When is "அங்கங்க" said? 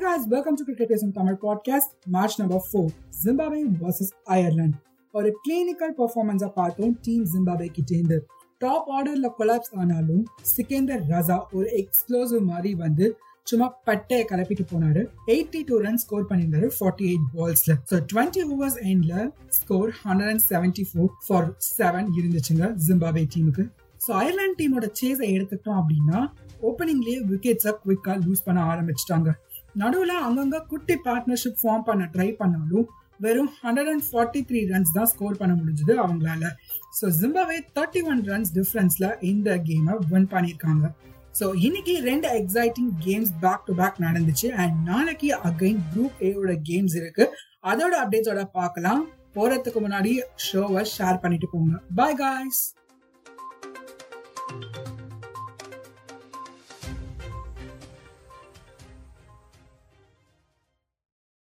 30.26-30.58